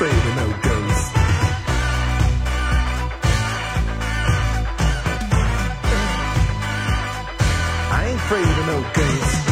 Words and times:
afraid 0.00 0.12
no. 0.36 0.46
I 7.92 8.06
ain't 8.08 8.16
afraid 8.16 8.44
of 8.44 8.66
no 8.66 8.92
ghosts. 8.94 9.49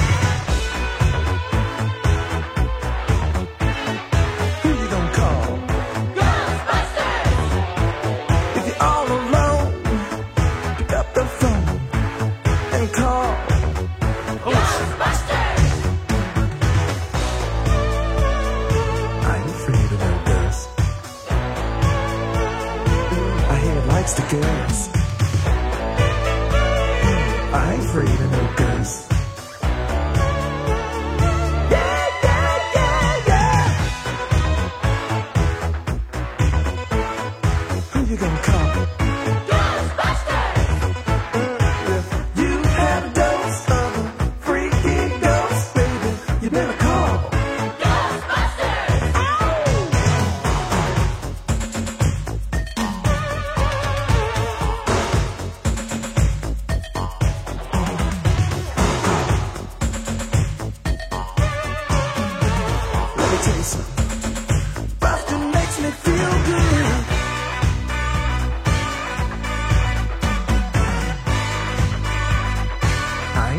gives. 24.31 24.91
I 27.51 27.79
freed 27.93 28.38